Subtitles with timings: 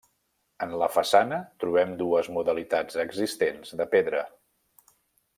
[0.65, 4.23] En la façana trobem dues modalitats existents de pedra.